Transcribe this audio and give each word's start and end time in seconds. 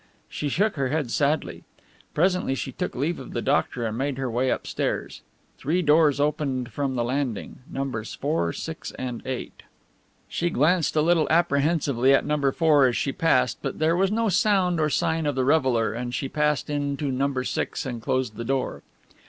She 0.27 0.49
shook 0.49 0.77
her 0.77 0.87
head 0.87 1.11
sadly. 1.11 1.63
Presently 2.15 2.55
she 2.55 2.71
took 2.71 2.95
leave 2.95 3.19
of 3.19 3.33
the 3.33 3.41
doctor 3.43 3.85
and 3.85 3.95
made 3.99 4.17
her 4.17 4.31
way 4.31 4.49
upstairs. 4.49 5.21
Three 5.59 5.83
doors 5.83 6.19
opened 6.19 6.73
from 6.73 6.95
the 6.95 7.03
landing. 7.03 7.59
Numbers 7.71 8.15
4, 8.15 8.51
6 8.51 8.91
and 8.93 9.21
8. 9.27 9.61
She 10.27 10.49
glanced 10.49 10.95
a 10.95 11.03
little 11.03 11.27
apprehensively 11.29 12.15
at 12.15 12.25
No. 12.25 12.51
4 12.51 12.87
as 12.87 12.97
she 12.97 13.11
passed, 13.11 13.59
but 13.61 13.77
there 13.77 13.95
was 13.95 14.11
no 14.11 14.27
sound 14.27 14.79
or 14.79 14.89
sign 14.89 15.27
of 15.27 15.35
the 15.35 15.45
reveller, 15.45 15.93
and 15.93 16.15
she 16.15 16.27
passed 16.27 16.71
into 16.71 17.11
No. 17.11 17.43
6 17.43 17.85
and 17.85 18.01
closed 18.01 18.37
the 18.37 18.43
door. 18.43 18.81